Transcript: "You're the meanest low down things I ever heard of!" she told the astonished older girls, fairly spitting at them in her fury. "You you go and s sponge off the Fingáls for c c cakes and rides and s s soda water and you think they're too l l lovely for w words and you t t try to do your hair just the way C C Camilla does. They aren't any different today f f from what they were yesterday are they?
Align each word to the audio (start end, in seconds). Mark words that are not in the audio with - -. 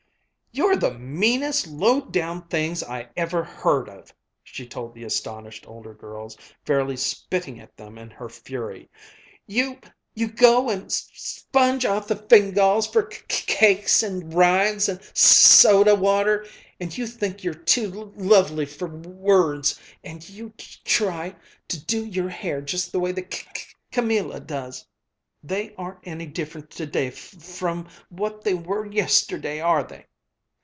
"You're 0.53 0.75
the 0.75 0.93
meanest 0.99 1.65
low 1.65 2.01
down 2.01 2.45
things 2.49 2.83
I 2.83 3.07
ever 3.15 3.41
heard 3.41 3.87
of!" 3.87 4.13
she 4.43 4.67
told 4.67 4.93
the 4.93 5.05
astonished 5.05 5.65
older 5.65 5.93
girls, 5.93 6.35
fairly 6.65 6.97
spitting 6.97 7.57
at 7.61 7.77
them 7.77 7.97
in 7.97 8.09
her 8.09 8.27
fury. 8.27 8.89
"You 9.47 9.77
you 10.13 10.27
go 10.27 10.69
and 10.69 10.87
s 10.87 11.09
sponge 11.13 11.85
off 11.85 12.09
the 12.09 12.17
Fingáls 12.17 12.91
for 12.91 13.09
c 13.09 13.21
c 13.29 13.43
cakes 13.47 14.03
and 14.03 14.33
rides 14.33 14.89
and 14.89 14.99
s 14.99 15.11
s 15.15 15.21
soda 15.21 15.95
water 15.95 16.45
and 16.81 16.97
you 16.97 17.07
think 17.07 17.39
they're 17.39 17.53
too 17.53 17.87
l 17.93 17.99
l 18.01 18.13
lovely 18.17 18.65
for 18.65 18.89
w 18.89 19.09
words 19.09 19.79
and 20.03 20.27
you 20.27 20.49
t 20.57 20.65
t 20.67 20.79
try 20.83 21.33
to 21.69 21.85
do 21.85 22.05
your 22.05 22.27
hair 22.27 22.59
just 22.61 22.91
the 22.91 22.99
way 22.99 23.15
C 23.15 23.25
C 23.31 23.45
Camilla 23.93 24.41
does. 24.41 24.85
They 25.41 25.73
aren't 25.77 25.99
any 26.05 26.25
different 26.25 26.69
today 26.71 27.07
f 27.07 27.33
f 27.35 27.41
from 27.41 27.87
what 28.09 28.43
they 28.43 28.53
were 28.53 28.85
yesterday 28.85 29.61
are 29.61 29.85
they? 29.85 30.07